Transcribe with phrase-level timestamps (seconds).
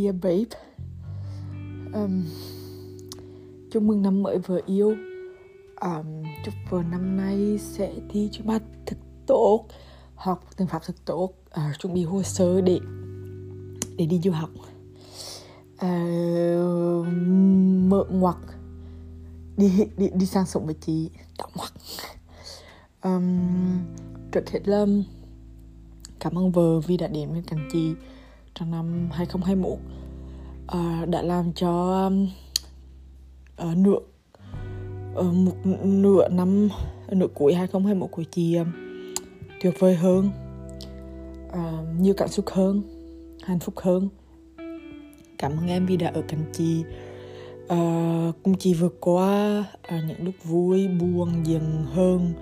[0.00, 0.56] Dear babe.
[1.92, 2.24] Um,
[3.70, 4.96] Chúc mừng năm mới vừa yêu.
[5.80, 9.66] Um, Chúc vừa năm nay sẽ thi trước mắt thật tốt
[10.14, 12.78] Học tiếng Pháp thật tốt uh, Chuẩn bị hồ sơ để
[13.96, 14.50] để đi du học.
[15.74, 17.06] Uh,
[17.88, 18.38] Mở ngoặc.
[19.56, 21.72] Đi, đi đi sang sống với chị Đóng ngoặc.
[23.02, 23.38] Um,
[24.32, 24.86] Trước hết là
[26.20, 27.94] cảm ơn vợ vì đã đến bên cạnh chị
[28.60, 29.78] trong năm 2021 uh,
[30.66, 32.06] à, đã làm cho
[33.62, 33.98] uh, nửa
[35.18, 36.68] uh, một nửa năm
[37.08, 38.72] nửa cuối 2021 của chị um,
[39.62, 40.30] tuyệt vời hơn
[41.48, 42.82] uh, nhiều cảm xúc hơn
[43.42, 44.08] hạnh phúc hơn.
[45.38, 46.82] Cảm ơn em vì đã ở cạnh chị
[47.64, 49.64] uh, cùng chị vượt qua
[49.96, 52.32] uh, những lúc vui buồn dần hơn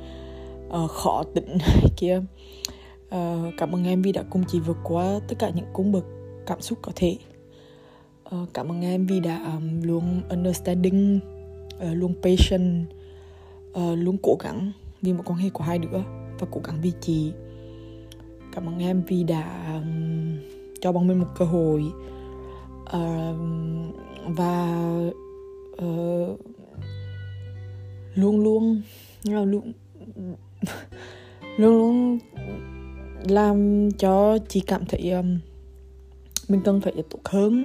[0.85, 1.59] uh, khó tỉnh
[1.97, 2.23] kia
[3.15, 6.05] uh, cảm ơn em vì đã cùng chị vượt qua tất cả những cung bậc
[6.47, 7.17] cảm xúc có thể.
[8.35, 11.21] Uh, cảm ơn em vì đã um, luôn understanding
[11.77, 12.87] uh, luôn patient
[13.71, 15.99] uh, luôn cố gắng vì một quan hệ của hai đứa
[16.39, 17.33] và cố gắng vì chị.
[18.53, 20.39] Cảm ơn em vì đã um,
[20.81, 21.85] cho bọn mình một cơ hội.
[22.83, 23.37] Uh,
[24.27, 24.91] và
[25.83, 26.41] uh,
[28.15, 28.83] luôn luôn
[29.25, 29.73] luôn luôn
[31.59, 32.19] luôn
[33.29, 35.39] làm cho chị cảm thấy um,
[36.49, 37.65] mình cần phải tốt hơn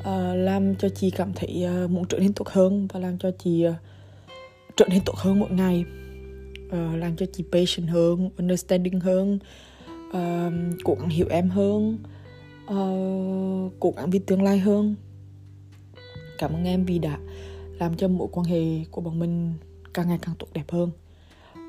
[0.00, 3.30] uh, làm cho chị cảm thấy uh, muốn trở nên tốt hơn và làm cho
[3.38, 3.74] chị uh,
[4.76, 5.84] trở nên tốt hơn mỗi ngày.
[6.66, 9.38] Uh, làm cho chị patient hơn understanding hơn
[10.08, 10.52] uh,
[10.84, 11.98] cố gắng hiểu em hơn
[12.64, 14.94] uh, cố gắng vì tương lai hơn.
[16.38, 17.18] Cảm ơn em vì đã
[17.78, 19.54] làm cho mối quan hệ của bọn mình
[19.94, 20.90] càng ngày càng tốt đẹp hơn.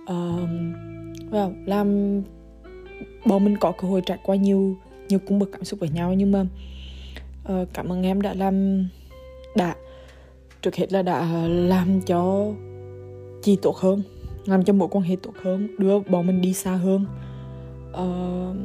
[0.04, 0.50] Uh,
[1.32, 2.22] well, làm
[3.26, 4.78] bọn mình có cơ hội trải qua nhiều
[5.08, 6.46] nhiều cung bậc cảm xúc với nhau nhưng mà
[7.54, 8.88] uh, cảm ơn em đã làm
[9.56, 9.76] đã
[10.62, 12.52] trước hết là đã làm cho
[13.42, 14.04] chị tốt hơn
[14.46, 17.06] làm cho mối quan hệ tốt hơn đưa bọn mình đi xa hơn.
[17.92, 18.58] Uh,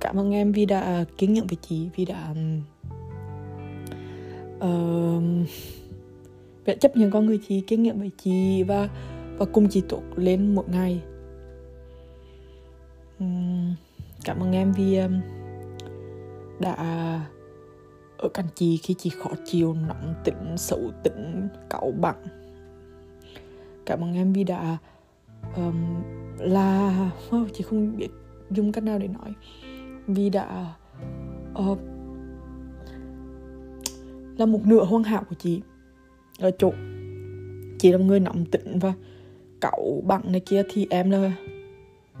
[0.00, 2.34] cảm ơn em vì đã kiên nhẫn với chị vì đã
[4.60, 5.22] ờ, uh,
[6.66, 8.88] đã chấp nhận con người chị kiên nhẫn với chị và
[9.38, 11.00] và cùng chị tốt lên một ngày
[14.24, 14.98] cảm ơn em vì
[16.60, 16.74] đã
[18.18, 22.16] ở cạnh chị khi chị khó chịu nóng tính xấu tính cậu bặn
[23.86, 24.78] cảm ơn em vì đã
[25.56, 26.02] um,
[26.38, 28.08] là oh, chị không biết
[28.50, 29.34] dùng cách nào để nói.
[30.06, 30.74] Vì đã
[31.58, 31.78] uh,
[34.38, 35.62] là một nửa hoàn hảo của chị
[36.38, 36.72] ở chỗ.
[37.78, 38.92] Chị là một người nóng tính và
[39.60, 41.32] cậu bằng này kia thì em là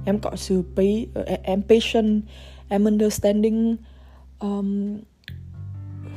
[0.04, 2.22] em có sự pay, ờ, em patient
[2.68, 3.76] em understanding
[4.40, 4.98] um,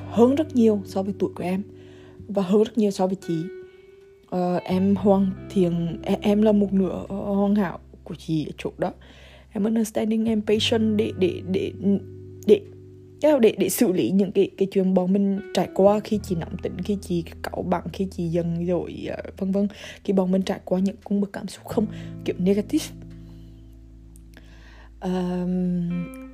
[0.09, 1.63] hơn rất nhiều so với tuổi của em
[2.27, 3.43] và hơn rất nhiều so với chị.
[4.35, 8.51] Uh, em hoàn thiện em, em là một nửa ờ, hoàn hảo của chị ở
[8.57, 8.93] chỗ đó.
[9.51, 11.71] Em understanding em patient để để để
[12.45, 12.61] để
[13.39, 16.57] để để xử lý những cái cái chuyện bọn mình trải qua khi chị nóng
[16.57, 19.07] tính khi chị cáu bặn khi chị dần rồi
[19.37, 19.67] vân vân.
[20.03, 21.85] Khi bọn mình trải qua những cung bậc cảm xúc không
[22.25, 22.85] kiểu negative
[25.07, 25.49] uh,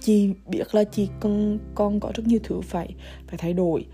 [0.01, 2.95] chị biết là chị con con có rất nhiều thứ phải
[3.27, 3.85] phải thay đổi.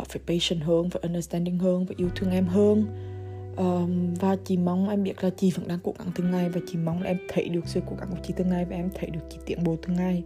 [0.00, 2.86] Uh, phải patient hơn phải understanding hơn phải yêu thương em hơn.
[3.56, 6.60] Um, và chị mong em biết là chị vẫn đang cố gắng từng ngày và
[6.66, 8.90] chị mong là em thấy được sự cố gắng của chị từng ngày và em
[8.94, 10.22] thấy được chị tiến bộ từng ngày.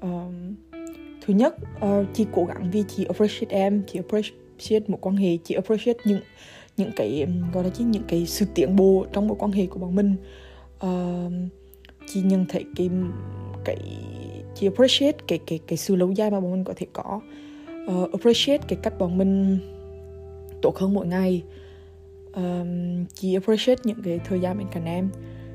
[0.00, 0.54] Um,
[1.26, 5.36] thứ nhất uh, chị cố gắng vì chị appreciate em chị appreciate một quan hệ
[5.44, 6.20] chị appreciate những
[6.76, 9.78] những cái gọi là chứ những cái sự tiến bộ trong một quan hệ của
[9.78, 10.16] bọn mình.
[10.86, 11.32] Uh,
[12.06, 12.90] chị nhận thấy cái
[13.64, 13.76] cái
[14.54, 17.20] chị appreciate cái cái cái sự lâu dài mà bọn mình có thể có.
[17.86, 19.58] Uh, appreciate cái cách bọn mình
[20.62, 21.42] tốt hơn mỗi ngày.
[22.34, 25.10] Um, chị appreciate những cái thời gian bên cạnh em.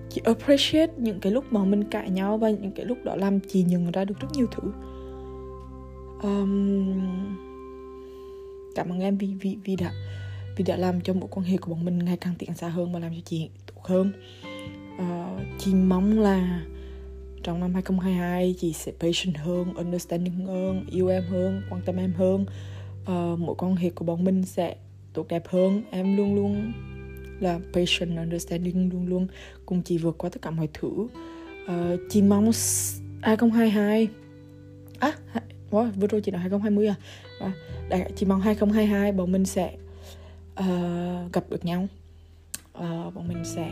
[0.09, 3.39] Chị appreciate những cái lúc mà mình cãi nhau và những cái lúc đó làm
[3.39, 4.71] chị nhận ra được rất nhiều thứ.
[6.23, 6.93] Um,
[8.75, 9.91] cảm ơn em vì vì vì đã
[10.57, 12.93] vì đã làm cho mối quan hệ của bọn mình ngày càng tiến xa hơn
[12.93, 14.11] và làm cho chị tốt hơn
[15.01, 16.65] uh, chị mong là
[17.43, 22.13] trong năm 2022 chị sẽ patient hơn, understanding hơn, yêu em hơn, quan tâm em
[22.13, 22.45] hơn.
[23.05, 24.75] Ờ, uh, Mỗi quan hệ của bọn mình sẽ
[25.13, 25.83] tốt đẹp hơn.
[25.91, 26.71] Em luôn luôn
[27.39, 29.27] là patient, understanding luôn luôn
[29.65, 30.89] cùng chị vượt qua tất cả mọi thứ.
[30.89, 32.51] Uh, chị mong
[33.21, 34.07] 2022
[34.99, 35.13] à
[35.71, 36.95] wow, vừa rồi chị nói 2020 à?
[37.39, 37.51] À
[37.89, 39.73] đại chị mong 2022 bọn mình sẽ
[40.59, 41.87] uh, gặp được nhau.
[42.77, 43.69] Uh, bọn mình sẽ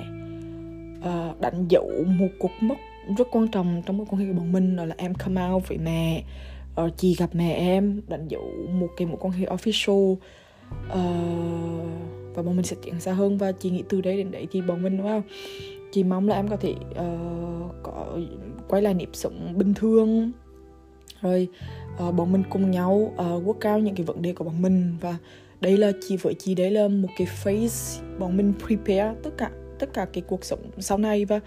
[1.07, 2.77] uh, đánh dấu một cột mốc
[3.17, 5.67] rất quan trọng trong mối quan hệ của bọn mình đó là em come out
[5.67, 6.23] với mẹ
[6.85, 10.19] uh, chị gặp mẹ em đánh dấu một cái mối quan hệ official uh,
[12.35, 13.37] và bọn mình sẽ tiến xa hơn.
[13.37, 15.21] Và chị nghĩ từ đây đến đấy thì bọn mình đúng không
[15.91, 18.17] chị mong là em có thể uh, có
[18.67, 20.31] quay lại nhịp sống bình thường.
[21.21, 21.47] Rồi
[22.07, 24.97] uh, bọn mình cùng nhau uh, work cao những cái vấn đề của bọn mình.
[25.01, 25.17] Và
[25.61, 29.51] đây là chị với chị đấy là một cái phase bọn mình prepare tất cả
[29.79, 31.39] tất cả cái cuộc sống sau này và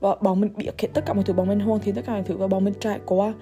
[0.00, 2.12] và bọn mình biết hết tất cả mọi thứ bọn mình hoàn thiện tất cả
[2.12, 3.34] mọi thứ và bọn mình trải qua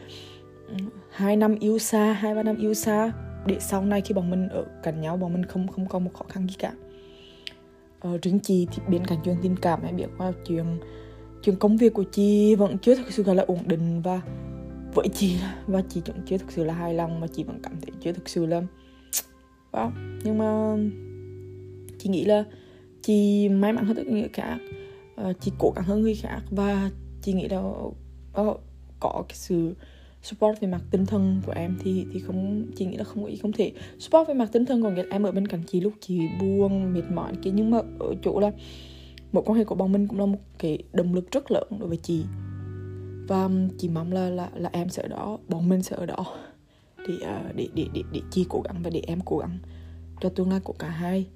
[0.69, 0.75] ừ,
[1.11, 3.13] hai năm yêu xa hai ba năm yêu xa
[3.47, 6.11] để sau này khi bọn mình ở cạnh nhau bọn mình không không có một
[6.15, 6.73] khó khăn gì cả
[8.01, 10.65] ờ, riêng chị thì bên cạnh chuyện tình cảm hay biết qua chuyện
[11.43, 14.21] chuyện công việc của chị vẫn chưa thực sự gọi là ổn định và
[14.95, 15.37] với chị
[15.67, 18.13] và chị vẫn chưa thực sự là hài lòng mà chị vẫn cảm thấy chưa
[18.13, 18.63] thực sự là
[19.73, 19.91] wow.
[20.25, 20.77] nhưng mà
[21.99, 22.45] chị nghĩ là
[23.07, 24.59] chị may mắn hơn tất cả người khác.
[25.29, 26.91] Uh, chị cố gắng hơn người khác và
[27.23, 28.61] chị nghĩ là uh,
[29.01, 29.75] có cái sự
[30.23, 33.31] support về mặt tinh thần của em thì thì không chị nghĩ là không có
[33.31, 34.83] gì không thể support về mặt tinh thần.
[34.83, 37.51] Còn nghĩa em ở bên cạnh chị lúc chị buông mệt mỏi kia.
[37.55, 38.51] Nhưng mà ở chỗ là
[39.33, 41.89] mối quan hệ của bọn mình cũng là một cái động lực rất lớn đối
[41.89, 42.25] với chị.
[43.29, 43.49] Và
[43.79, 46.27] chị mong là là là em sẽ ở đó bọn mình sẽ ở đó.
[47.09, 49.59] Để ờ, để để để để chị cố gắng và để em cố gắng
[50.21, 51.27] cho tương lai của cả hai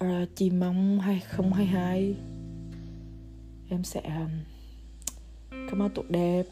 [0.00, 2.16] uh, chị mong 2022
[3.68, 4.30] em sẽ um,
[5.70, 6.44] come out tốt đẹp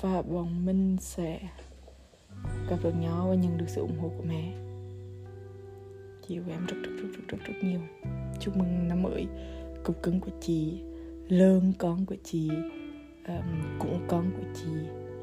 [0.00, 1.40] và bọn mình sẽ
[2.70, 4.52] gặp được nhau và nhận được sự ủng hộ của mẹ
[6.28, 7.80] chị của em rất rất rất rất rất rất nhiều
[8.40, 9.26] chúc mừng năm mới
[9.84, 10.80] cục cứng của chị
[11.28, 12.50] lớn con của chị
[13.26, 14.70] um, cũng con của chị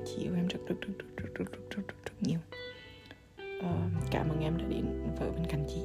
[0.06, 2.40] chị của em rất rất rất rất rất rất rất rất, rất, rất nhiều
[4.12, 4.86] cảm ơn em đã đến
[5.19, 5.81] với bên cạnh chị.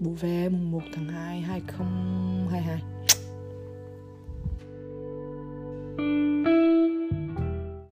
[0.00, 2.82] Bù về mùng 1 tháng 2 2022